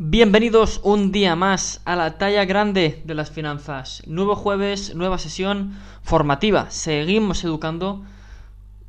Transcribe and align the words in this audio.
Bienvenidos 0.00 0.78
un 0.84 1.10
día 1.10 1.34
más 1.34 1.80
a 1.84 1.96
la 1.96 2.18
talla 2.18 2.44
grande 2.44 3.02
de 3.04 3.14
las 3.14 3.32
finanzas. 3.32 4.00
Nuevo 4.06 4.36
jueves, 4.36 4.94
nueva 4.94 5.18
sesión 5.18 5.76
formativa. 6.04 6.70
Seguimos 6.70 7.42
educando 7.42 8.04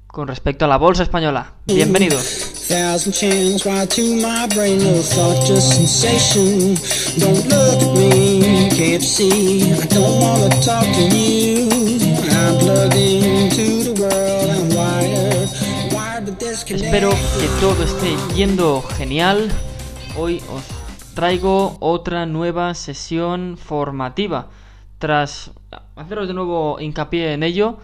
con 0.06 0.28
respecto 0.28 0.66
a 0.66 0.68
la 0.68 0.78
bolsa 0.78 1.02
española. 1.02 1.54
Bienvenidos. 1.66 2.68
Thousand 2.68 3.14
channels 3.16 3.64
fly 3.64 3.88
to 3.88 4.02
my 4.18 4.48
brain, 4.54 4.78
no 4.84 5.02
thought, 5.02 5.48
just 5.48 5.74
sensation. 5.74 6.76
Don't 7.18 7.44
look 7.48 7.82
at 7.82 7.98
me, 7.98 8.70
can't 8.70 9.02
see. 9.02 9.64
I 9.64 9.88
don't 9.88 10.22
wanna 10.22 10.50
talk 10.62 10.86
to 10.94 11.02
you. 11.10 11.70
I'm 12.30 12.60
plugged 12.60 12.94
into 12.94 13.84
the 13.84 14.00
world, 14.00 14.52
I'm 14.52 14.70
wired, 14.78 15.50
wired 15.92 16.28
to 16.28 16.32
disconnect. 16.34 16.86
Espero 16.86 17.10
que 17.10 17.48
todo 17.60 17.84
esté 17.84 18.16
yendo 18.36 18.84
genial. 18.96 19.50
Hoy 20.16 20.44
os 20.54 20.64
traigo 21.20 21.76
otra 21.82 22.26
nueva 22.26 22.74
sesión 22.74 23.58
formativa. 23.58 24.48
Tras 25.00 25.52
haceros 25.98 26.30
de 26.30 26.34
nuevo 26.34 26.80
hincapié 26.80 27.34
en 27.34 27.44
ello, 27.44 27.78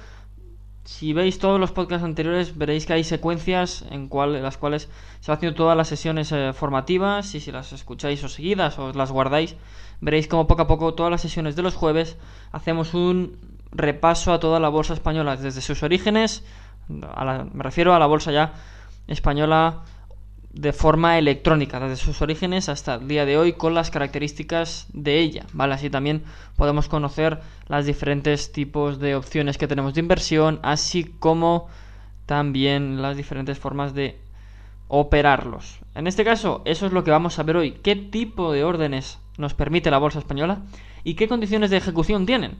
si 0.85 1.11
veis 1.11 1.37
todos 1.37 1.59
los 1.59 1.73
podcasts 1.73 2.05
anteriores, 2.05 2.57
veréis 2.57 2.85
que 2.85 2.93
hay 2.93 3.03
secuencias 3.03 3.83
en, 3.91 4.09
las 4.41 4.55
cuales 4.57 4.87
se 5.19 5.33
va 5.33 5.35
haciendo 5.35 5.57
todas 5.57 5.75
las 5.75 5.89
sesiones 5.89 6.31
eh, 6.31 6.53
formativas. 6.53 7.35
Y 7.35 7.41
si 7.41 7.51
las 7.51 7.73
escucháis 7.73 8.23
o 8.23 8.29
seguidas 8.29 8.79
o 8.79 8.93
las 8.93 9.11
guardáis, 9.11 9.57
veréis 9.99 10.29
como 10.29 10.47
poco 10.47 10.61
a 10.61 10.67
poco 10.67 10.93
todas 10.93 11.11
las 11.11 11.19
sesiones 11.19 11.57
de 11.57 11.61
los 11.61 11.75
jueves 11.75 12.15
hacemos 12.53 12.93
un 12.93 13.37
repaso 13.73 14.31
a 14.31 14.39
toda 14.39 14.61
la 14.61 14.69
bolsa 14.69 14.93
española 14.93 15.35
desde 15.35 15.59
sus 15.59 15.83
orígenes. 15.83 16.45
me 16.87 17.63
refiero 17.65 17.93
a 17.93 17.99
la 17.99 18.05
bolsa 18.05 18.31
ya 18.31 18.53
española 19.07 19.83
de 20.55 20.71
forma 20.71 21.17
electrónica, 21.17 21.81
desde 21.81 21.97
sus 21.97 22.21
orígenes 22.21 22.69
hasta 22.69 22.95
el 22.95 23.09
día 23.09 23.25
de 23.25 23.37
hoy, 23.37 23.53
con 23.53 23.73
las 23.73 23.91
características 23.91 24.87
de 24.93 25.19
ella, 25.19 25.45
¿vale? 25.51 25.73
Así 25.73 25.89
también 25.89 26.23
podemos 26.55 26.87
conocer 26.87 27.41
los 27.67 27.85
diferentes 27.85 28.53
tipos 28.53 28.97
de 28.99 29.15
opciones 29.15 29.57
que 29.57 29.67
tenemos 29.67 29.93
de 29.93 29.99
inversión, 29.99 30.59
así 30.63 31.03
como 31.19 31.67
también 32.25 33.01
las 33.01 33.17
diferentes 33.17 33.59
formas 33.59 33.93
de 33.93 34.17
operarlos. 34.87 35.79
En 35.93 36.07
este 36.07 36.23
caso, 36.23 36.61
eso 36.63 36.85
es 36.85 36.93
lo 36.93 37.03
que 37.03 37.11
vamos 37.11 37.37
a 37.37 37.43
ver 37.43 37.57
hoy. 37.57 37.71
¿Qué 37.83 37.97
tipo 37.97 38.53
de 38.53 38.63
órdenes 38.63 39.19
nos 39.37 39.53
permite 39.53 39.91
la 39.91 39.97
bolsa 39.97 40.19
española 40.19 40.61
y 41.03 41.15
qué 41.15 41.27
condiciones 41.27 41.69
de 41.69 41.77
ejecución 41.77 42.25
tienen? 42.25 42.53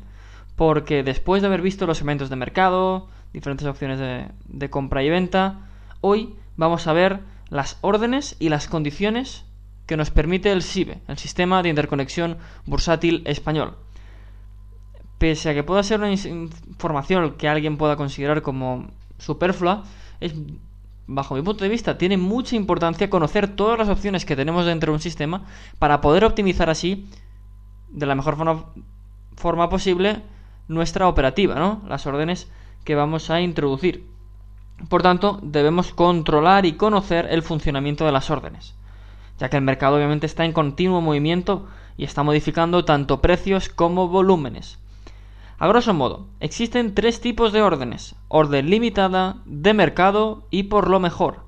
Porque 0.57 1.01
después 1.01 1.41
de 1.41 1.47
haber 1.47 1.61
visto 1.61 1.87
los 1.87 1.99
elementos 1.99 2.29
de 2.29 2.35
mercado, 2.35 3.07
diferentes 3.31 3.67
opciones 3.67 3.99
de 4.47 4.69
compra 4.69 5.01
y 5.01 5.09
venta, 5.09 5.69
hoy 6.01 6.35
vamos 6.57 6.87
a 6.87 6.93
ver 6.93 7.34
las 7.49 7.77
órdenes 7.81 8.35
y 8.39 8.49
las 8.49 8.67
condiciones 8.67 9.45
que 9.85 9.97
nos 9.97 10.09
permite 10.09 10.51
el 10.51 10.63
SIBE, 10.63 10.99
el 11.07 11.17
Sistema 11.17 11.61
de 11.61 11.69
Interconexión 11.69 12.37
Bursátil 12.65 13.21
Español. 13.25 13.75
Pese 15.17 15.49
a 15.49 15.53
que 15.53 15.63
pueda 15.63 15.83
ser 15.83 15.99
una 15.99 16.11
información 16.11 17.35
que 17.37 17.47
alguien 17.47 17.77
pueda 17.77 17.95
considerar 17.95 18.41
como 18.41 18.87
superflua, 19.17 19.83
es, 20.19 20.33
bajo 21.07 21.35
mi 21.35 21.41
punto 21.41 21.63
de 21.63 21.69
vista, 21.69 21.97
tiene 21.97 22.17
mucha 22.17 22.55
importancia 22.55 23.09
conocer 23.09 23.55
todas 23.55 23.77
las 23.77 23.89
opciones 23.89 24.25
que 24.25 24.35
tenemos 24.35 24.65
dentro 24.65 24.91
de 24.91 24.95
un 24.95 25.01
sistema 25.01 25.45
para 25.79 26.01
poder 26.01 26.25
optimizar 26.25 26.69
así, 26.69 27.07
de 27.89 28.05
la 28.05 28.15
mejor 28.15 28.35
forma, 28.35 28.65
forma 29.35 29.69
posible, 29.69 30.21
nuestra 30.67 31.07
operativa, 31.07 31.55
¿no? 31.55 31.81
Las 31.87 32.07
órdenes 32.07 32.49
que 32.83 32.95
vamos 32.95 33.29
a 33.29 33.39
introducir. 33.39 34.14
Por 34.89 35.01
tanto, 35.01 35.39
debemos 35.41 35.93
controlar 35.93 36.65
y 36.65 36.73
conocer 36.73 37.27
el 37.31 37.43
funcionamiento 37.43 38.05
de 38.05 38.11
las 38.11 38.29
órdenes, 38.29 38.75
ya 39.39 39.49
que 39.49 39.57
el 39.57 39.63
mercado 39.63 39.95
obviamente 39.95 40.25
está 40.25 40.45
en 40.45 40.53
continuo 40.53 41.01
movimiento 41.01 41.67
y 41.97 42.03
está 42.03 42.23
modificando 42.23 42.85
tanto 42.85 43.21
precios 43.21 43.69
como 43.69 44.07
volúmenes. 44.07 44.79
A 45.57 45.67
grosso 45.67 45.93
modo, 45.93 46.27
existen 46.41 46.93
tres 46.93 47.21
tipos 47.21 47.53
de 47.53 47.61
órdenes, 47.61 48.15
orden 48.27 48.69
limitada, 48.69 49.37
de 49.45 49.73
mercado 49.73 50.43
y 50.51 50.63
por 50.63 50.89
lo 50.89 50.99
mejor. 50.99 51.45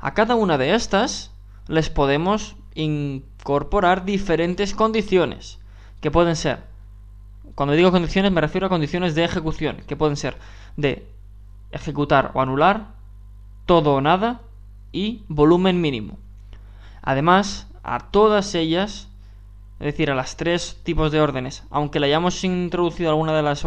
A 0.00 0.14
cada 0.14 0.34
una 0.34 0.56
de 0.56 0.74
estas 0.74 1.30
les 1.66 1.90
podemos 1.90 2.56
incorporar 2.74 4.06
diferentes 4.06 4.74
condiciones, 4.74 5.58
que 6.00 6.10
pueden 6.10 6.36
ser, 6.36 6.60
cuando 7.54 7.74
digo 7.74 7.90
condiciones 7.90 8.32
me 8.32 8.40
refiero 8.40 8.68
a 8.68 8.70
condiciones 8.70 9.14
de 9.14 9.24
ejecución, 9.24 9.78
que 9.86 9.96
pueden 9.96 10.16
ser 10.16 10.36
de 10.76 11.06
ejecutar 11.70 12.30
o 12.34 12.40
anular, 12.40 12.94
todo 13.66 13.94
o 13.94 14.00
nada 14.00 14.40
y 14.92 15.24
volumen 15.28 15.80
mínimo. 15.80 16.18
Además, 17.02 17.68
a 17.82 18.10
todas 18.10 18.54
ellas, 18.54 19.08
es 19.80 19.84
decir, 19.84 20.10
a 20.10 20.14
las 20.14 20.36
tres 20.36 20.80
tipos 20.82 21.12
de 21.12 21.20
órdenes, 21.20 21.64
aunque 21.70 22.00
le 22.00 22.06
hayamos 22.06 22.42
introducido 22.44 23.10
alguna 23.10 23.34
de 23.34 23.42
las 23.42 23.66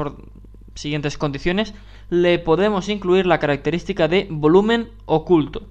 siguientes 0.75 1.17
condiciones, 1.17 1.73
le 2.09 2.39
podemos 2.39 2.89
incluir 2.89 3.25
la 3.25 3.39
característica 3.39 4.07
de 4.07 4.27
volumen 4.29 4.89
oculto. 5.05 5.67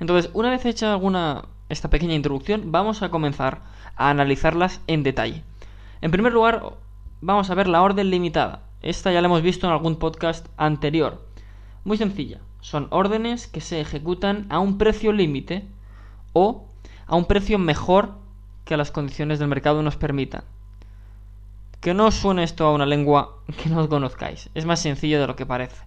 Entonces, 0.00 0.30
una 0.32 0.50
vez 0.50 0.64
hecha 0.64 0.92
alguna 0.92 1.44
esta 1.68 1.90
pequeña 1.90 2.14
introducción, 2.14 2.72
vamos 2.72 3.02
a 3.02 3.10
comenzar 3.10 3.62
a 3.96 4.10
analizarlas 4.10 4.80
en 4.86 5.02
detalle. 5.02 5.44
En 6.00 6.10
primer 6.10 6.32
lugar, 6.32 6.76
vamos 7.20 7.50
a 7.50 7.54
ver 7.54 7.68
la 7.68 7.82
orden 7.82 8.10
limitada. 8.10 8.62
Esta 8.82 9.12
ya 9.12 9.20
la 9.20 9.26
hemos 9.26 9.42
visto 9.42 9.66
en 9.66 9.72
algún 9.72 9.96
podcast 9.96 10.46
anterior. 10.56 11.26
Muy 11.84 11.96
sencilla. 11.96 12.40
Son 12.60 12.86
órdenes 12.90 13.46
que 13.46 13.60
se 13.60 13.80
ejecutan 13.80 14.46
a 14.50 14.60
un 14.60 14.78
precio 14.78 15.12
límite 15.12 15.66
o 16.32 16.66
a 17.06 17.16
un 17.16 17.24
precio 17.24 17.58
mejor 17.58 18.14
que 18.64 18.76
las 18.76 18.90
condiciones 18.90 19.38
del 19.38 19.48
mercado 19.48 19.82
nos 19.82 19.96
permitan. 19.96 20.44
Que 21.80 21.94
no 21.94 22.10
suene 22.10 22.44
esto 22.44 22.66
a 22.66 22.72
una 22.72 22.86
lengua 22.86 23.38
que 23.62 23.68
no 23.68 23.88
conozcáis. 23.88 24.50
Es 24.54 24.64
más 24.64 24.80
sencillo 24.80 25.20
de 25.20 25.26
lo 25.26 25.34
que 25.34 25.46
parece. 25.46 25.82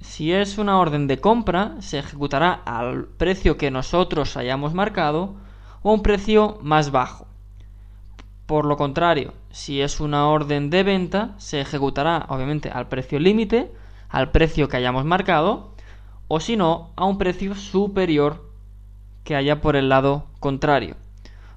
Si 0.00 0.32
es 0.32 0.58
una 0.58 0.78
orden 0.78 1.06
de 1.06 1.20
compra, 1.20 1.76
se 1.80 1.98
ejecutará 1.98 2.52
al 2.52 3.04
precio 3.04 3.56
que 3.56 3.70
nosotros 3.70 4.36
hayamos 4.36 4.72
marcado 4.72 5.34
o 5.82 5.90
a 5.90 5.94
un 5.94 6.02
precio 6.02 6.58
más 6.62 6.90
bajo. 6.90 7.26
Por 8.46 8.64
lo 8.64 8.76
contrario, 8.76 9.34
si 9.50 9.80
es 9.80 10.00
una 10.00 10.28
orden 10.28 10.70
de 10.70 10.82
venta, 10.82 11.34
se 11.38 11.60
ejecutará 11.60 12.26
obviamente 12.28 12.70
al 12.70 12.88
precio 12.88 13.18
límite, 13.18 13.72
al 14.08 14.30
precio 14.30 14.68
que 14.68 14.76
hayamos 14.76 15.04
marcado, 15.04 15.74
o 16.28 16.40
si 16.40 16.56
no, 16.56 16.90
a 16.96 17.04
un 17.04 17.18
precio 17.18 17.54
superior 17.54 18.50
que 19.24 19.36
haya 19.36 19.60
por 19.60 19.76
el 19.76 19.88
lado 19.88 20.26
contrario. 20.40 20.96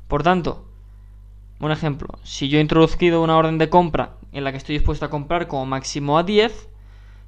Por 0.07 0.24
tanto, 0.24 0.66
un 1.59 1.72
ejemplo, 1.72 2.09
si 2.24 2.50
yo 2.50 2.57
he 2.57 2.62
introducido 2.62 3.22
una 3.22 3.38
orden 3.38 3.57
de 3.57 3.69
compra 3.69 4.16
en 4.31 4.44
la 4.44 4.51
que 4.51 4.57
estoy 4.57 4.75
dispuesto 4.75 5.06
a 5.06 5.09
comprar 5.09 5.47
como 5.47 5.66
máximo 5.66 6.18
a 6.18 6.24
10, 6.24 6.69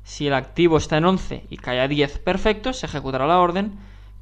si 0.03 0.27
el 0.27 0.33
activo 0.33 0.77
está 0.77 0.97
en 0.97 1.05
11 1.05 1.45
y 1.49 1.57
cae 1.57 1.79
a 1.79 1.87
10 1.87 2.19
perfecto, 2.19 2.73
se 2.73 2.85
ejecutará 2.85 3.27
la 3.27 3.39
orden, 3.39 3.77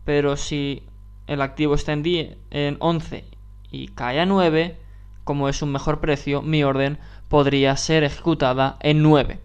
pero 0.05 0.35
si 0.37 0.83
el 1.27 1.41
activo 1.41 1.75
está 1.75 1.93
en, 1.93 2.03
10, 2.03 2.37
en 2.51 2.77
11 2.79 3.25
y 3.71 3.87
cae 3.89 4.19
a 4.19 4.25
9, 4.25 4.77
como 5.23 5.49
es 5.49 5.61
un 5.61 5.71
mejor 5.71 5.99
precio, 5.99 6.41
mi 6.41 6.63
orden 6.63 6.97
podría 7.27 7.75
ser 7.77 8.03
ejecutada 8.03 8.77
en 8.81 9.03
9. 9.03 9.39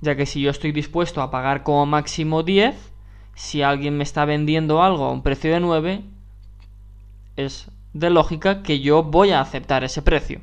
Ya 0.00 0.16
que 0.16 0.26
si 0.26 0.40
yo 0.40 0.50
estoy 0.50 0.72
dispuesto 0.72 1.22
a 1.22 1.30
pagar 1.30 1.62
como 1.62 1.86
máximo 1.86 2.42
10, 2.42 2.74
si 3.34 3.62
alguien 3.62 3.96
me 3.96 4.04
está 4.04 4.24
vendiendo 4.24 4.82
algo 4.82 5.04
a 5.04 5.12
un 5.12 5.22
precio 5.22 5.52
de 5.52 5.60
9, 5.60 6.04
es 7.36 7.70
de 7.92 8.10
lógica 8.10 8.62
que 8.62 8.80
yo 8.80 9.02
voy 9.02 9.30
a 9.30 9.40
aceptar 9.40 9.84
ese 9.84 10.02
precio. 10.02 10.40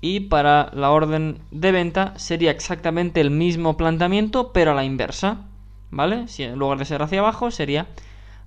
Y 0.00 0.20
para 0.20 0.70
la 0.74 0.90
orden 0.90 1.40
de 1.50 1.72
venta 1.72 2.12
sería 2.16 2.50
exactamente 2.50 3.20
el 3.20 3.30
mismo 3.30 3.76
planteamiento, 3.76 4.52
pero 4.52 4.72
a 4.72 4.74
la 4.74 4.84
inversa. 4.84 5.46
¿Vale? 5.90 6.28
Si 6.28 6.42
en 6.42 6.58
lugar 6.58 6.78
de 6.78 6.84
ser 6.84 7.02
hacia 7.02 7.20
abajo, 7.20 7.50
sería 7.50 7.86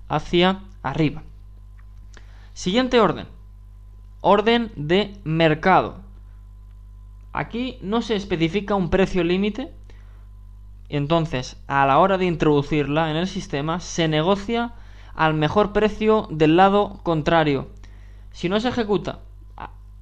hacia 0.08 0.60
arriba. 0.82 1.22
Siguiente 2.52 3.00
orden 3.00 3.26
Orden 4.20 4.72
de 4.76 5.16
mercado. 5.24 5.96
Aquí 7.32 7.78
no 7.80 8.02
se 8.02 8.16
especifica 8.16 8.74
un 8.74 8.90
precio 8.90 9.24
límite. 9.24 9.72
Entonces, 10.88 11.56
a 11.68 11.86
la 11.86 11.98
hora 11.98 12.18
de 12.18 12.26
introducirla 12.26 13.10
en 13.10 13.16
el 13.16 13.28
sistema, 13.28 13.80
se 13.80 14.08
negocia 14.08 14.74
al 15.14 15.34
mejor 15.34 15.72
precio 15.72 16.26
del 16.30 16.56
lado 16.56 17.00
contrario. 17.02 17.68
Si 18.32 18.48
no 18.48 18.60
se 18.60 18.68
ejecuta 18.68 19.20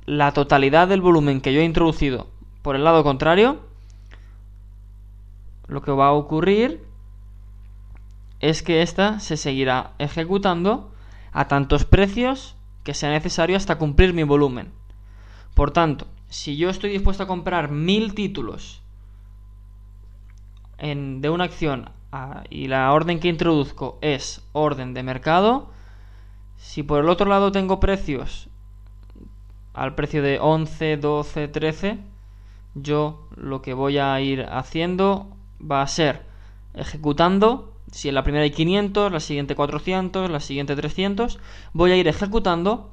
la 0.06 0.32
totalidad 0.32 0.88
del 0.88 1.03
volumen 1.03 1.41
que 1.41 1.53
yo 1.53 1.61
he 1.61 1.65
introducido 1.65 2.29
por 2.62 2.76
el 2.76 2.85
lado 2.85 3.05
contrario, 3.05 3.61
lo 5.67 5.82
que 5.82 5.91
va 5.91 6.09
a 6.09 6.12
ocurrir 6.12 6.82
es 8.41 8.62
que 8.62 8.82
ésta 8.82 9.20
se 9.20 9.37
seguirá 9.37 9.93
ejecutando 9.99 10.91
a 11.32 11.47
tantos 11.49 11.85
precios 11.85 12.56
que 12.88 12.94
sea 12.94 13.11
necesario 13.11 13.58
hasta 13.58 13.76
cumplir 13.76 14.14
mi 14.14 14.23
volumen. 14.23 14.73
Por 15.52 15.73
tanto, 15.73 16.06
si 16.31 16.56
yo 16.56 16.70
estoy 16.70 16.88
dispuesto 16.88 17.23
a 17.23 17.26
comprar 17.26 17.70
mil 17.70 18.14
títulos 18.14 18.81
en, 20.79 21.20
de 21.20 21.29
una 21.29 21.44
acción 21.44 21.90
ah, 22.12 22.44
y 22.49 22.69
la 22.69 22.90
orden 22.90 23.20
que 23.20 23.29
introduzco 23.29 23.99
es 24.00 24.43
orden 24.55 24.94
de 24.94 25.02
mercado, 25.02 25.69
Si 26.56 26.82
por 26.82 27.00
el 27.00 27.11
otro 27.11 27.29
lado 27.29 27.52
tengo 27.52 27.79
precios 27.79 28.49
al 29.75 29.94
precio 29.94 30.23
de 30.23 30.41
11, 30.41 30.96
12, 30.96 31.49
13, 31.49 31.99
yo 32.75 33.29
lo 33.37 33.61
que 33.61 33.75
voy 33.75 33.99
a 33.99 34.19
ir 34.23 34.46
haciendo 34.50 35.37
va 35.61 35.82
a 35.82 35.87
ser 35.88 36.23
ejecutando, 36.73 37.75
si 37.93 38.08
en 38.08 38.14
la 38.14 38.23
primera 38.23 38.44
hay 38.44 38.50
500, 38.50 39.12
la 39.12 39.20
siguiente 39.20 39.55
400, 39.55 40.31
la 40.31 40.40
siguiente 40.40 40.76
300, 40.76 41.38
voy 41.73 41.93
a 41.93 41.96
ir 41.96 42.08
ejecutando 42.08 42.90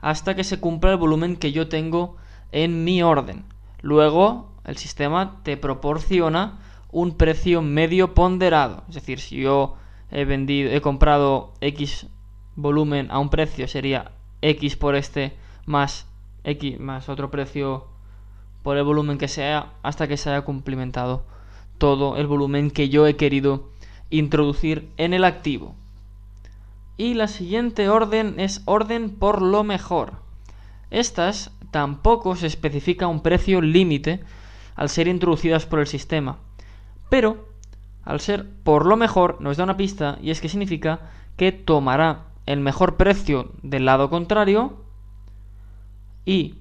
hasta 0.00 0.34
que 0.34 0.44
se 0.44 0.60
cumpla 0.60 0.90
el 0.90 0.96
volumen 0.96 1.36
que 1.36 1.52
yo 1.52 1.68
tengo 1.68 2.16
en 2.50 2.84
mi 2.84 3.02
orden. 3.02 3.44
Luego 3.80 4.48
el 4.64 4.76
sistema 4.76 5.40
te 5.42 5.56
proporciona 5.56 6.58
un 6.90 7.16
precio 7.16 7.62
medio 7.62 8.14
ponderado, 8.14 8.84
es 8.88 8.96
decir, 8.96 9.18
si 9.18 9.40
yo 9.40 9.76
he 10.10 10.26
vendido 10.26 10.70
he 10.70 10.80
comprado 10.80 11.54
X 11.60 12.06
volumen 12.54 13.10
a 13.10 13.18
un 13.18 13.30
precio 13.30 13.66
sería 13.66 14.12
X 14.42 14.76
por 14.76 14.94
este 14.94 15.32
más 15.64 16.06
X 16.44 16.78
más 16.78 17.08
otro 17.08 17.30
precio 17.30 17.86
por 18.62 18.76
el 18.76 18.84
volumen 18.84 19.16
que 19.16 19.28
sea 19.28 19.72
hasta 19.82 20.06
que 20.06 20.18
se 20.18 20.28
haya 20.28 20.42
cumplimentado 20.42 21.24
todo 21.78 22.16
el 22.16 22.26
volumen 22.26 22.70
que 22.70 22.90
yo 22.90 23.06
he 23.06 23.16
querido 23.16 23.71
introducir 24.12 24.88
en 24.96 25.14
el 25.14 25.24
activo. 25.24 25.74
Y 26.96 27.14
la 27.14 27.26
siguiente 27.26 27.88
orden 27.88 28.38
es 28.38 28.62
orden 28.66 29.10
por 29.10 29.42
lo 29.42 29.64
mejor. 29.64 30.12
Estas 30.90 31.50
tampoco 31.70 32.36
se 32.36 32.46
especifica 32.46 33.08
un 33.08 33.22
precio 33.22 33.60
límite 33.60 34.20
al 34.76 34.88
ser 34.88 35.08
introducidas 35.08 35.66
por 35.66 35.80
el 35.80 35.86
sistema, 35.86 36.36
pero 37.08 37.48
al 38.04 38.20
ser 38.20 38.48
por 38.62 38.86
lo 38.86 38.96
mejor 38.96 39.40
nos 39.40 39.56
da 39.56 39.64
una 39.64 39.76
pista 39.76 40.18
y 40.22 40.30
es 40.30 40.40
que 40.40 40.48
significa 40.48 41.10
que 41.36 41.50
tomará 41.50 42.26
el 42.46 42.60
mejor 42.60 42.96
precio 42.96 43.52
del 43.62 43.86
lado 43.86 44.10
contrario 44.10 44.76
y 46.24 46.56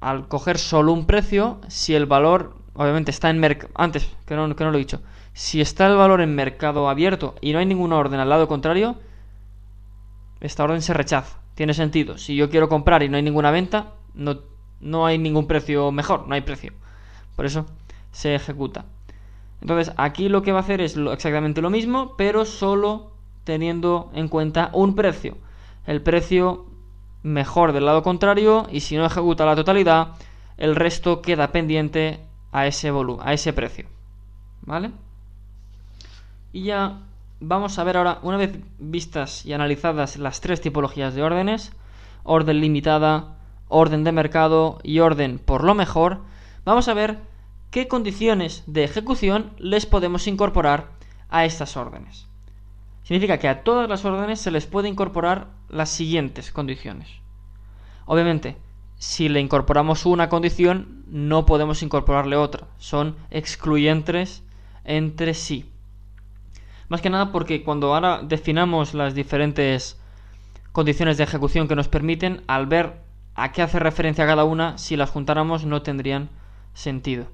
al 0.00 0.28
coger 0.28 0.58
solo 0.58 0.92
un 0.92 1.06
precio, 1.06 1.60
si 1.68 1.94
el 1.94 2.06
valor 2.06 2.56
obviamente 2.74 3.10
está 3.10 3.30
en 3.30 3.38
mercado, 3.38 3.72
antes 3.74 4.08
que 4.26 4.34
no, 4.36 4.54
que 4.54 4.64
no 4.64 4.70
lo 4.70 4.76
he 4.76 4.80
dicho, 4.80 5.00
si 5.32 5.60
está 5.60 5.86
el 5.86 5.96
valor 5.96 6.20
en 6.20 6.34
mercado 6.34 6.88
abierto 6.88 7.34
y 7.40 7.52
no 7.52 7.58
hay 7.58 7.66
ninguna 7.66 7.96
orden 7.96 8.20
al 8.20 8.28
lado 8.28 8.48
contrario, 8.48 8.96
esta 10.40 10.64
orden 10.64 10.82
se 10.82 10.94
rechaza. 10.94 11.38
Tiene 11.54 11.74
sentido. 11.74 12.16
Si 12.16 12.36
yo 12.36 12.48
quiero 12.48 12.68
comprar 12.68 13.02
y 13.02 13.08
no 13.08 13.16
hay 13.16 13.22
ninguna 13.22 13.50
venta, 13.50 13.92
no, 14.14 14.38
no 14.80 15.04
hay 15.04 15.18
ningún 15.18 15.46
precio 15.46 15.92
mejor, 15.92 16.26
no 16.26 16.34
hay 16.34 16.40
precio. 16.40 16.72
Por 17.36 17.46
eso 17.46 17.66
se 18.12 18.34
ejecuta. 18.34 18.86
Entonces 19.60 19.92
aquí 19.96 20.28
lo 20.28 20.42
que 20.42 20.52
va 20.52 20.58
a 20.58 20.62
hacer 20.62 20.80
es 20.80 20.96
exactamente 20.96 21.60
lo 21.60 21.70
mismo, 21.70 22.16
pero 22.16 22.44
solo 22.44 23.12
teniendo 23.44 24.10
en 24.14 24.28
cuenta 24.28 24.70
un 24.72 24.94
precio. 24.94 25.36
El 25.86 26.02
precio 26.02 26.66
mejor 27.22 27.72
del 27.72 27.84
lado 27.84 28.02
contrario 28.02 28.66
y 28.70 28.80
si 28.80 28.96
no 28.96 29.04
ejecuta 29.04 29.44
la 29.44 29.56
totalidad, 29.56 30.14
el 30.56 30.76
resto 30.76 31.20
queda 31.20 31.52
pendiente 31.52 32.20
a 32.52 32.66
ese 32.66 32.90
volumen, 32.90 33.26
a 33.26 33.32
ese 33.32 33.52
precio. 33.52 33.86
¿Vale? 34.62 34.90
Y 36.52 36.64
ya 36.64 37.00
vamos 37.40 37.78
a 37.78 37.84
ver 37.84 37.96
ahora, 37.96 38.18
una 38.22 38.36
vez 38.36 38.58
vistas 38.78 39.46
y 39.46 39.52
analizadas 39.52 40.16
las 40.16 40.40
tres 40.40 40.60
tipologías 40.60 41.14
de 41.14 41.22
órdenes, 41.22 41.72
orden 42.22 42.60
limitada, 42.60 43.36
orden 43.68 44.04
de 44.04 44.12
mercado 44.12 44.78
y 44.82 45.00
orden 45.00 45.38
por 45.38 45.64
lo 45.64 45.74
mejor, 45.74 46.20
vamos 46.64 46.88
a 46.88 46.94
ver 46.94 47.18
qué 47.70 47.88
condiciones 47.88 48.64
de 48.66 48.84
ejecución 48.84 49.52
les 49.58 49.86
podemos 49.86 50.26
incorporar 50.26 50.88
a 51.28 51.44
estas 51.44 51.76
órdenes. 51.76 52.26
Significa 53.04 53.38
que 53.38 53.48
a 53.48 53.64
todas 53.64 53.88
las 53.88 54.04
órdenes 54.04 54.40
se 54.40 54.50
les 54.50 54.66
puede 54.66 54.88
incorporar 54.88 55.48
las 55.68 55.88
siguientes 55.88 56.52
condiciones. 56.52 57.08
Obviamente, 58.06 58.56
si 59.00 59.30
le 59.30 59.40
incorporamos 59.40 60.04
una 60.04 60.28
condición, 60.28 61.04
no 61.08 61.46
podemos 61.46 61.82
incorporarle 61.82 62.36
otra. 62.36 62.66
Son 62.76 63.16
excluyentes 63.30 64.42
entre 64.84 65.32
sí. 65.32 65.64
Más 66.90 67.00
que 67.00 67.08
nada 67.08 67.32
porque 67.32 67.64
cuando 67.64 67.94
ahora 67.94 68.20
definamos 68.22 68.92
las 68.92 69.14
diferentes 69.14 69.98
condiciones 70.72 71.16
de 71.16 71.24
ejecución 71.24 71.66
que 71.66 71.76
nos 71.76 71.88
permiten, 71.88 72.42
al 72.46 72.66
ver 72.66 73.00
a 73.36 73.52
qué 73.52 73.62
hace 73.62 73.78
referencia 73.78 74.26
cada 74.26 74.44
una, 74.44 74.76
si 74.76 74.96
las 74.96 75.08
juntáramos 75.08 75.64
no 75.64 75.80
tendrían 75.80 76.28
sentido. 76.74 77.24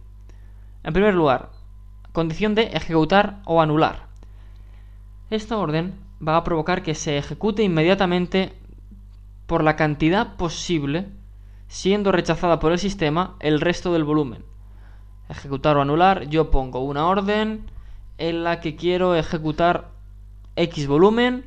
En 0.84 0.92
primer 0.92 1.14
lugar, 1.14 1.50
condición 2.12 2.54
de 2.54 2.68
ejecutar 2.74 3.42
o 3.44 3.60
anular. 3.60 4.06
Esta 5.30 5.58
orden 5.58 5.94
va 6.26 6.36
a 6.36 6.44
provocar 6.44 6.84
que 6.84 6.94
se 6.94 7.18
ejecute 7.18 7.64
inmediatamente 7.64 8.52
por 9.48 9.64
la 9.64 9.74
cantidad 9.74 10.36
posible 10.36 11.08
siendo 11.68 12.12
rechazada 12.12 12.58
por 12.58 12.72
el 12.72 12.78
sistema 12.78 13.36
el 13.40 13.60
resto 13.60 13.92
del 13.92 14.04
volumen. 14.04 14.44
Ejecutar 15.28 15.76
o 15.76 15.82
anular, 15.82 16.28
yo 16.28 16.50
pongo 16.50 16.80
una 16.80 17.06
orden 17.06 17.70
en 18.18 18.44
la 18.44 18.60
que 18.60 18.76
quiero 18.76 19.14
ejecutar 19.14 19.90
X 20.56 20.86
volumen 20.86 21.44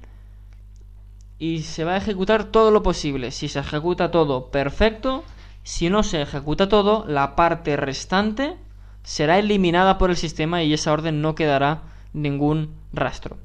y 1.39 1.62
se 1.62 1.86
va 1.86 1.94
a 1.94 1.98
ejecutar 1.98 2.45
todo 2.45 2.71
lo 2.71 2.83
posible. 2.83 3.31
Si 3.31 3.48
se 3.48 3.60
ejecuta 3.60 4.12
todo, 4.12 4.51
perfecto. 4.51 5.24
Si 5.63 5.89
no 5.89 6.04
se 6.04 6.22
ejecuta 6.22 6.68
todo, 6.68 7.06
la 7.07 7.36
parte 7.36 7.77
restante 7.77 8.57
será 9.04 9.39
eliminada 9.39 9.98
por 9.98 10.10
el 10.10 10.18
sistema 10.18 10.62
y 10.63 10.74
esa 10.74 10.92
orden 10.92 11.22
no 11.22 11.36
quedará 11.36 11.83
ningún 12.13 12.75
rastro. 12.92 13.38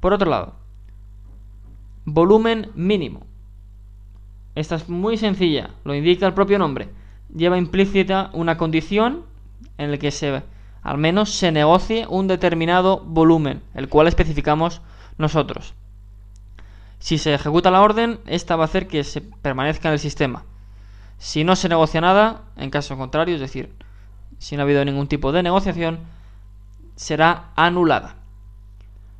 Por 0.00 0.12
otro 0.12 0.30
lado, 0.30 0.54
volumen 2.04 2.70
mínimo. 2.74 3.26
Esta 4.54 4.74
es 4.74 4.88
muy 4.88 5.16
sencilla, 5.16 5.70
lo 5.84 5.94
indica 5.94 6.26
el 6.26 6.34
propio 6.34 6.58
nombre. 6.58 6.90
Lleva 7.34 7.56
implícita 7.56 8.30
una 8.34 8.58
condición 8.58 9.24
en 9.78 9.90
la 9.90 9.96
que 9.96 10.10
se, 10.10 10.42
al 10.82 10.98
menos 10.98 11.30
se 11.30 11.52
negocie 11.52 12.06
un 12.06 12.26
determinado 12.26 13.00
volumen, 13.00 13.62
el 13.74 13.88
cual 13.88 14.08
especificamos 14.08 14.82
nosotros. 15.16 15.74
Si 16.98 17.16
se 17.16 17.34
ejecuta 17.34 17.70
la 17.70 17.80
orden, 17.80 18.20
esta 18.26 18.56
va 18.56 18.64
a 18.64 18.66
hacer 18.66 18.88
que 18.88 19.04
se 19.04 19.22
permanezca 19.22 19.88
en 19.88 19.94
el 19.94 19.98
sistema. 19.98 20.44
Si 21.16 21.44
no 21.44 21.56
se 21.56 21.68
negocia 21.68 22.00
nada, 22.00 22.42
en 22.56 22.70
caso 22.70 22.96
contrario, 22.98 23.34
es 23.34 23.40
decir, 23.40 23.74
si 24.38 24.56
no 24.56 24.62
ha 24.62 24.64
habido 24.64 24.84
ningún 24.84 25.08
tipo 25.08 25.32
de 25.32 25.42
negociación, 25.42 26.00
será 26.94 27.52
anulada. 27.56 28.16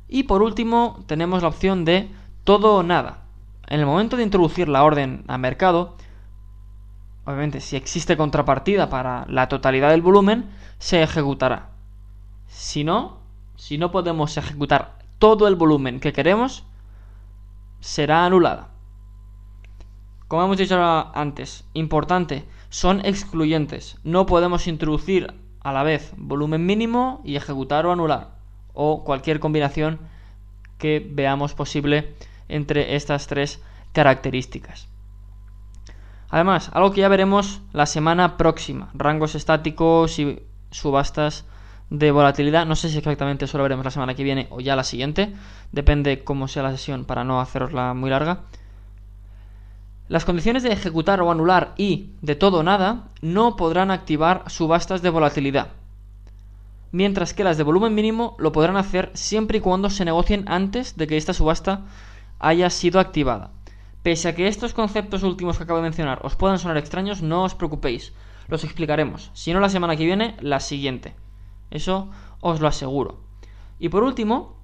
Y 0.07 0.23
por 0.23 0.43
último, 0.43 1.03
tenemos 1.07 1.41
la 1.41 1.47
opción 1.47 1.85
de 1.85 2.09
todo 2.43 2.75
o 2.75 2.83
nada 2.83 3.22
en 3.67 3.79
el 3.79 3.85
momento 3.85 4.17
de 4.17 4.23
introducir 4.23 4.67
la 4.67 4.83
orden 4.83 5.23
a 5.27 5.37
mercado, 5.37 5.95
obviamente 7.25 7.61
si 7.61 7.75
existe 7.75 8.17
contrapartida 8.17 8.89
para 8.89 9.25
la 9.27 9.47
totalidad 9.47 9.89
del 9.89 10.01
volumen, 10.01 10.49
se 10.79 11.01
ejecutará. 11.01 11.69
Si 12.47 12.83
no, 12.83 13.19
si 13.55 13.77
no 13.77 13.91
podemos 13.91 14.37
ejecutar 14.37 14.99
todo 15.19 15.47
el 15.47 15.55
volumen 15.55 15.99
que 15.99 16.13
queremos, 16.13 16.65
será 17.79 18.25
anulada. 18.25 18.69
Como 20.27 20.43
hemos 20.43 20.57
dicho 20.57 20.77
antes, 21.13 21.65
importante, 21.73 22.45
son 22.69 23.05
excluyentes. 23.05 23.97
No 24.03 24.25
podemos 24.25 24.67
introducir 24.67 25.33
a 25.61 25.71
la 25.71 25.83
vez 25.83 26.13
volumen 26.17 26.65
mínimo 26.65 27.21
y 27.23 27.35
ejecutar 27.35 27.85
o 27.85 27.91
anular, 27.91 28.31
o 28.73 29.03
cualquier 29.03 29.39
combinación 29.39 29.99
que 30.77 31.05
veamos 31.07 31.53
posible 31.53 32.15
entre 32.49 32.95
estas 32.95 33.27
tres 33.27 33.61
características. 33.93 34.87
Además, 36.29 36.71
algo 36.73 36.91
que 36.91 37.01
ya 37.01 37.09
veremos 37.09 37.61
la 37.73 37.85
semana 37.85 38.37
próxima, 38.37 38.89
rangos 38.93 39.35
estáticos 39.35 40.17
y 40.17 40.41
subastas 40.71 41.45
de 41.89 42.09
volatilidad. 42.11 42.65
No 42.65 42.75
sé 42.75 42.89
si 42.89 42.97
exactamente 42.97 43.45
eso 43.45 43.57
lo 43.57 43.63
veremos 43.63 43.85
la 43.85 43.91
semana 43.91 44.15
que 44.15 44.23
viene 44.23 44.47
o 44.49 44.59
ya 44.59 44.75
la 44.75 44.83
siguiente, 44.83 45.33
depende 45.71 46.23
cómo 46.23 46.47
sea 46.47 46.63
la 46.63 46.71
sesión 46.71 47.05
para 47.05 47.23
no 47.23 47.39
hacerosla 47.39 47.93
muy 47.93 48.09
larga. 48.09 48.39
Las 50.07 50.25
condiciones 50.25 50.63
de 50.63 50.71
ejecutar 50.71 51.21
o 51.21 51.31
anular 51.31 51.73
y 51.77 52.09
de 52.21 52.35
todo 52.35 52.59
o 52.59 52.63
nada 52.63 53.09
no 53.21 53.55
podrán 53.55 53.91
activar 53.91 54.43
subastas 54.47 55.01
de 55.01 55.09
volatilidad, 55.09 55.67
mientras 56.91 57.33
que 57.33 57.43
las 57.43 57.57
de 57.57 57.63
volumen 57.63 57.95
mínimo 57.95 58.35
lo 58.39 58.51
podrán 58.51 58.75
hacer 58.75 59.11
siempre 59.13 59.59
y 59.59 59.61
cuando 59.61 59.89
se 59.89 60.03
negocien 60.03 60.45
antes 60.47 60.97
de 60.97 61.07
que 61.07 61.17
esta 61.17 61.33
subasta 61.33 61.81
haya 62.43 62.69
sido 62.69 62.99
activada. 62.99 63.51
Pese 64.03 64.27
a 64.27 64.35
que 64.35 64.47
estos 64.47 64.73
conceptos 64.73 65.23
últimos 65.23 65.57
que 65.57 65.63
acabo 65.63 65.79
de 65.79 65.89
mencionar 65.89 66.19
os 66.23 66.35
puedan 66.35 66.59
sonar 66.59 66.77
extraños, 66.77 67.21
no 67.21 67.43
os 67.43 67.55
preocupéis, 67.55 68.11
los 68.49 68.65
explicaremos. 68.65 69.31
Si 69.33 69.53
no 69.53 69.61
la 69.61 69.69
semana 69.69 69.95
que 69.95 70.05
viene, 70.05 70.35
la 70.41 70.59
siguiente. 70.59 71.15
Eso 71.71 72.09
os 72.41 72.59
lo 72.59 72.67
aseguro. 72.67 73.21
Y 73.79 73.87
por 73.87 74.03
último, 74.03 74.57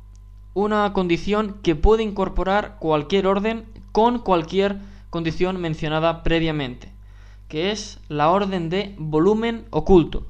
una 0.54 0.92
condición 0.92 1.60
que 1.64 1.76
puede 1.76 2.04
incorporar 2.04 2.78
cualquier 2.80 3.28
orden 3.28 3.66
con 3.94 4.20
cualquier 4.20 4.80
condición 5.10 5.62
mencionada 5.62 6.22
previamente, 6.22 6.92
que 7.48 7.72
es 7.72 8.02
la 8.10 8.30
orden 8.30 8.70
de 8.70 8.94
volumen 8.98 9.66
oculto. 9.72 10.26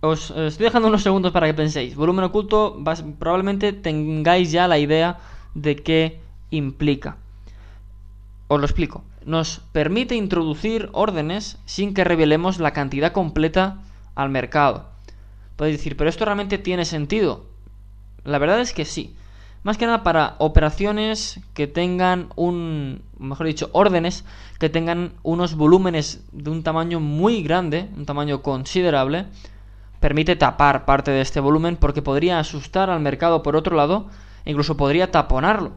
Os 0.00 0.30
estoy 0.30 0.64
dejando 0.64 0.88
unos 0.88 1.02
segundos 1.02 1.32
para 1.32 1.46
que 1.46 1.54
penséis. 1.54 1.96
Volumen 1.96 2.24
oculto, 2.24 2.78
probablemente 3.18 3.72
tengáis 3.72 4.52
ya 4.52 4.68
la 4.68 4.78
idea 4.78 5.18
de 5.54 5.76
qué 5.76 6.20
implica. 6.50 7.16
Os 8.48 8.60
lo 8.60 8.66
explico. 8.66 9.02
Nos 9.24 9.60
permite 9.72 10.14
introducir 10.14 10.90
órdenes 10.92 11.58
sin 11.64 11.94
que 11.94 12.04
revelemos 12.04 12.60
la 12.60 12.72
cantidad 12.72 13.12
completa 13.12 13.82
al 14.14 14.30
mercado. 14.30 14.86
Podéis 15.56 15.78
decir, 15.78 15.96
pero 15.96 16.10
esto 16.10 16.24
realmente 16.24 16.58
tiene 16.58 16.84
sentido. 16.84 17.46
La 18.24 18.38
verdad 18.38 18.60
es 18.60 18.72
que 18.72 18.84
sí. 18.84 19.16
Más 19.62 19.78
que 19.78 19.86
nada 19.86 20.04
para 20.04 20.36
operaciones 20.38 21.40
que 21.54 21.66
tengan 21.66 22.28
un, 22.36 23.02
mejor 23.18 23.46
dicho, 23.48 23.70
órdenes 23.72 24.24
que 24.60 24.68
tengan 24.68 25.14
unos 25.24 25.56
volúmenes 25.56 26.24
de 26.30 26.50
un 26.50 26.62
tamaño 26.62 27.00
muy 27.00 27.42
grande, 27.42 27.88
un 27.96 28.06
tamaño 28.06 28.42
considerable, 28.42 29.26
permite 30.06 30.36
tapar 30.36 30.84
parte 30.84 31.10
de 31.10 31.20
este 31.20 31.40
volumen 31.40 31.76
porque 31.76 32.00
podría 32.00 32.38
asustar 32.38 32.90
al 32.90 33.00
mercado 33.00 33.42
por 33.42 33.56
otro 33.56 33.74
lado 33.74 34.06
e 34.44 34.52
incluso 34.52 34.76
podría 34.76 35.10
taponarlo. 35.10 35.72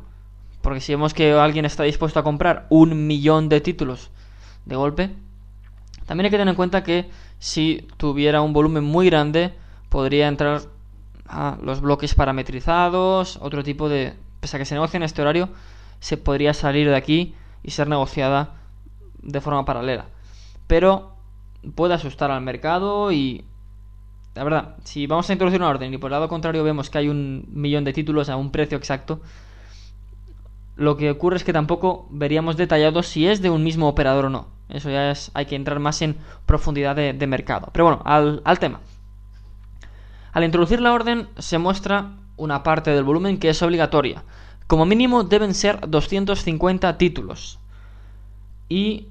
Porque 0.62 0.81
si 0.81 0.93
vemos 0.93 1.15
que 1.15 1.33
alguien 1.33 1.65
está 1.65 1.81
dispuesto 1.81 2.19
a 2.19 2.24
comprar 2.24 2.67
un 2.69 3.07
millón 3.07 3.50
de 3.50 3.59
títulos 3.59 4.12
de 4.65 4.75
golpe, 4.75 5.15
también 6.05 6.25
hay 6.25 6.29
que 6.29 6.38
tener 6.38 6.51
en 6.51 6.55
cuenta 6.55 6.83
que 6.83 7.09
si 7.39 7.88
tuviera 7.98 8.41
un 8.41 8.53
volumen 8.53 8.83
muy 8.83 9.07
grande, 9.07 9.55
podría 9.89 10.27
entrar 10.27 10.62
a 11.25 11.57
los 11.63 11.81
bloques 11.81 12.13
parametrizados, 12.13 13.39
otro 13.41 13.63
tipo 13.63 13.89
de... 13.89 14.13
Pese 14.41 14.57
a 14.57 14.59
que 14.59 14.65
se 14.65 14.75
negocia 14.75 14.98
en 14.98 15.03
este 15.09 15.24
horario, 15.24 15.50
se 16.01 16.17
podría 16.17 16.53
salir 16.53 16.88
de 16.88 16.95
aquí 16.95 17.33
y 17.63 17.71
ser 17.71 17.88
negociada 17.88 18.57
de 19.24 19.41
forma 19.41 19.65
paralela. 19.65 20.05
Pero 20.67 21.15
puede 21.74 21.95
asustar 21.95 22.29
al 22.29 22.41
mercado 22.41 23.12
y... 23.12 23.43
La 24.36 24.43
verdad, 24.43 24.75
si 24.83 25.07
vamos 25.07 25.29
a 25.29 25.33
introducir 25.33 25.59
una 25.59 25.69
orden 25.69 25.93
y 25.93 25.98
por 25.98 26.09
el 26.09 26.13
lado 26.13 26.29
contrario 26.29 26.63
vemos 26.63 26.89
que 26.89 27.00
hay 27.00 27.09
un 27.09 27.45
millón 27.51 27.83
de 27.83 27.93
títulos 27.93 28.29
a 28.29 28.38
un 28.38 28.51
precio 28.51 28.77
exacto, 28.77 29.21
lo 30.75 30.95
que 30.95 31.12
ocurre 31.12 31.38
es 31.38 31.43
que 31.43 31.51
tampoco 31.51 32.07
veríamos 32.09 32.55
detallado 32.55 33.03
si 33.03 33.27
es 33.27 33.41
de 33.41 33.50
un 33.50 33.63
mismo 33.63 33.89
operador 33.89 34.25
o 34.25 34.29
no. 34.29 34.48
Eso 34.69 34.89
ya 34.89 35.12
es, 35.12 35.31
hay 35.33 35.45
que 35.45 35.55
entrar 35.55 35.79
más 35.79 36.01
en 36.01 36.15
profundidad 36.45 36.95
de, 36.95 37.27
mercado. 37.27 37.69
Pero 37.74 37.86
bueno, 37.86 38.01
al, 38.05 38.41
al 38.45 38.59
tema. 38.59 38.79
Al 40.31 40.43
introducir 40.43 40.79
la 40.79 40.93
orden 40.93 41.27
se 41.38 41.57
muestra 41.57 42.12
una 42.38 42.63
parte 42.63 42.91
del 42.91 43.03
volumen 43.03 43.39
que 43.39 43.50
es 43.50 43.62
obligatoria. 43.62 44.24
Como 44.67 44.86
mínimo 44.86 45.24
deben 45.24 45.53
ser 45.53 45.89
250 45.89 46.98
títulos. 46.98 47.59
Y 48.69 49.07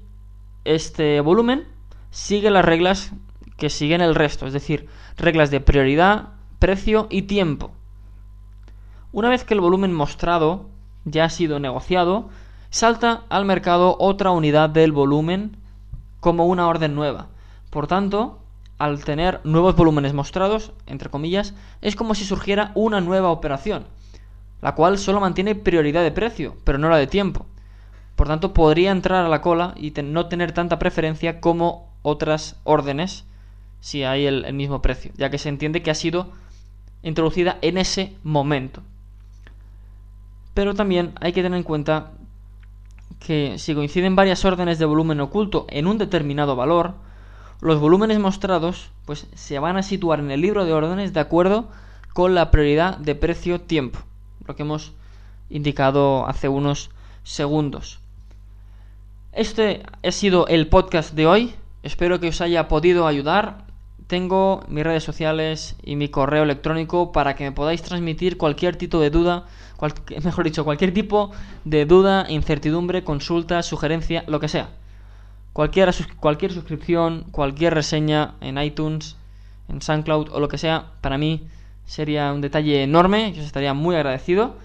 este 0.63 1.19
volumen 1.19 1.67
sigue 2.09 2.49
las 2.49 2.65
reglas 2.65 3.11
que 3.59 3.69
siguen 3.69 4.01
el 4.01 4.15
resto, 4.15 4.47
es 4.47 4.53
decir, 4.53 4.87
reglas 5.17 5.51
de 5.51 5.59
prioridad, 5.59 6.29
precio 6.57 7.07
y 7.11 7.23
tiempo. 7.23 7.71
Una 9.11 9.29
vez 9.29 9.43
que 9.43 9.53
el 9.53 9.61
volumen 9.61 9.93
mostrado 9.93 10.65
ya 11.05 11.25
ha 11.25 11.29
sido 11.29 11.59
negociado, 11.59 12.29
salta 12.69 13.23
al 13.29 13.45
mercado 13.45 13.95
otra 13.99 14.31
unidad 14.31 14.69
del 14.69 14.91
volumen 14.91 15.57
como 16.19 16.45
una 16.47 16.67
orden 16.67 16.95
nueva. 16.95 17.27
Por 17.69 17.87
tanto, 17.87 18.39
al 18.77 19.03
tener 19.03 19.41
nuevos 19.43 19.75
volúmenes 19.75 20.13
mostrados, 20.13 20.71
entre 20.85 21.09
comillas, 21.09 21.53
es 21.81 21.95
como 21.95 22.15
si 22.15 22.23
surgiera 22.23 22.71
una 22.75 23.01
nueva 23.01 23.29
operación, 23.29 23.85
la 24.61 24.75
cual 24.75 24.97
solo 24.97 25.19
mantiene 25.19 25.55
prioridad 25.55 26.03
de 26.03 26.11
precio, 26.11 26.55
pero 26.63 26.77
no 26.77 26.89
la 26.89 26.97
de 26.97 27.07
tiempo. 27.07 27.45
Por 28.15 28.27
tanto, 28.27 28.53
podría 28.53 28.91
entrar 28.91 29.25
a 29.25 29.29
la 29.29 29.41
cola 29.41 29.73
y 29.75 29.91
no 30.03 30.27
tener 30.27 30.51
tanta 30.51 30.79
preferencia 30.79 31.39
como 31.41 31.89
otras 32.01 32.57
órdenes 32.63 33.25
si 33.81 34.03
hay 34.03 34.25
el 34.25 34.53
mismo 34.53 34.81
precio, 34.81 35.11
ya 35.17 35.29
que 35.29 35.37
se 35.37 35.49
entiende 35.49 35.81
que 35.81 35.91
ha 35.91 35.95
sido 35.95 36.31
introducida 37.03 37.57
en 37.61 37.77
ese 37.77 38.15
momento. 38.23 38.81
Pero 40.53 40.73
también 40.73 41.13
hay 41.21 41.31
que 41.33 41.41
tener 41.41 41.57
en 41.57 41.63
cuenta 41.63 42.11
que 43.19 43.57
si 43.57 43.73
coinciden 43.75 44.15
varias 44.15 44.43
órdenes 44.45 44.79
de 44.79 44.85
volumen 44.85 45.19
oculto 45.21 45.65
en 45.69 45.87
un 45.87 45.97
determinado 45.97 46.55
valor, 46.55 46.95
los 47.61 47.79
volúmenes 47.79 48.19
mostrados 48.19 48.89
pues 49.05 49.27
se 49.33 49.59
van 49.59 49.77
a 49.77 49.83
situar 49.83 50.19
en 50.19 50.31
el 50.31 50.41
libro 50.41 50.65
de 50.65 50.73
órdenes 50.73 51.13
de 51.13 51.19
acuerdo 51.19 51.69
con 52.13 52.35
la 52.35 52.51
prioridad 52.51 52.97
de 52.97 53.15
precio-tiempo, 53.15 53.99
lo 54.45 54.55
que 54.55 54.63
hemos 54.63 54.93
indicado 55.49 56.27
hace 56.27 56.47
unos 56.47 56.89
segundos. 57.23 57.99
Este 59.31 59.83
ha 60.03 60.11
sido 60.11 60.47
el 60.47 60.67
podcast 60.67 61.13
de 61.13 61.27
hoy. 61.27 61.53
Espero 61.83 62.19
que 62.19 62.29
os 62.29 62.41
haya 62.41 62.67
podido 62.67 63.07
ayudar. 63.07 63.68
Tengo 64.09 64.63
mis 64.67 64.83
redes 64.83 65.03
sociales 65.03 65.75
y 65.83 65.95
mi 65.95 66.09
correo 66.09 66.41
electrónico 66.41 67.11
para 67.11 67.35
que 67.35 67.43
me 67.43 67.51
podáis 67.51 67.83
transmitir 67.83 68.39
cualquier 68.39 68.75
tipo 68.75 68.99
de 68.99 69.11
duda, 69.11 69.45
mejor 70.23 70.45
dicho, 70.45 70.65
cualquier 70.65 70.95
tipo 70.95 71.29
de 71.63 71.85
duda, 71.85 72.25
incertidumbre, 72.27 73.03
consulta, 73.03 73.61
sugerencia, 73.61 74.23
lo 74.25 74.39
que 74.39 74.47
sea. 74.47 74.69
Cualquier, 75.53 75.93
cualquier 76.19 76.51
suscripción, 76.51 77.27
cualquier 77.29 77.75
reseña 77.75 78.33
en 78.41 78.57
iTunes, 78.57 79.15
en 79.67 79.79
SoundCloud 79.79 80.29
o 80.31 80.39
lo 80.39 80.47
que 80.47 80.57
sea, 80.57 80.85
para 81.01 81.19
mí 81.19 81.43
sería 81.85 82.33
un 82.33 82.41
detalle 82.41 82.81
enorme, 82.81 83.31
yo 83.33 83.43
estaría 83.43 83.75
muy 83.75 83.95
agradecido. 83.95 84.55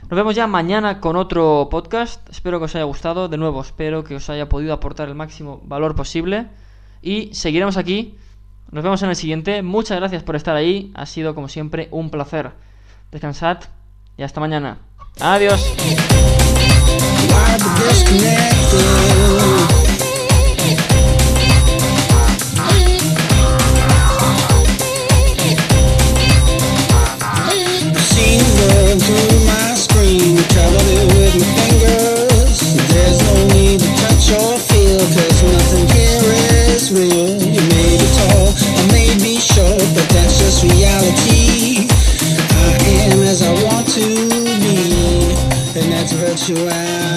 Nos 0.00 0.16
vemos 0.16 0.34
ya 0.34 0.46
mañana 0.46 1.00
con 1.00 1.16
otro 1.16 1.68
podcast. 1.70 2.26
Espero 2.30 2.60
que 2.60 2.64
os 2.64 2.74
haya 2.74 2.84
gustado. 2.84 3.28
De 3.28 3.36
nuevo, 3.36 3.60
espero 3.60 4.04
que 4.04 4.14
os 4.14 4.30
haya 4.30 4.48
podido 4.48 4.72
aportar 4.72 5.08
el 5.08 5.14
máximo 5.14 5.60
valor 5.66 5.94
posible. 5.94 6.46
Y 7.02 7.28
seguiremos 7.34 7.76
aquí 7.76 8.16
nos 8.70 8.84
vemos 8.84 9.02
en 9.02 9.10
el 9.10 9.16
siguiente. 9.16 9.62
Muchas 9.62 9.98
gracias 9.98 10.22
por 10.22 10.36
estar 10.36 10.56
ahí. 10.56 10.90
Ha 10.94 11.06
sido 11.06 11.34
como 11.34 11.48
siempre 11.48 11.88
un 11.90 12.10
placer. 12.10 12.50
Descansad 13.10 13.58
y 14.16 14.22
hasta 14.22 14.40
mañana. 14.40 14.78
Adiós. 15.20 15.74
this 40.54 40.72
reality. 40.72 41.88
I 42.50 43.10
am 43.10 43.22
as 43.22 43.42
I 43.42 43.52
want 43.64 43.88
to 43.88 44.06
be, 44.60 45.80
and 45.80 45.92
that's 45.92 46.12
virtuality. 46.12 47.13